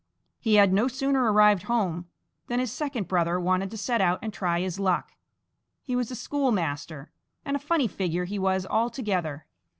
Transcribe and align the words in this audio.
He 0.39 0.55
had 0.55 0.73
no 0.73 0.87
sooner 0.87 1.31
arrived 1.31 1.61
home 1.69 2.07
than 2.47 2.57
his 2.59 2.71
second 2.71 3.07
brother 3.07 3.39
wanted 3.39 3.69
to 3.69 3.77
set 3.77 4.01
out 4.01 4.17
and 4.23 4.33
try 4.33 4.59
his 4.59 4.79
luck. 4.79 5.11
He 5.83 5.95
was 5.95 6.09
a 6.09 6.15
schoolmaster, 6.15 7.11
and 7.45 7.55
a 7.55 7.59
funny 7.59 7.87
figure 7.87 8.25
he 8.25 8.39
was 8.39 8.65
altogether. 8.65 9.45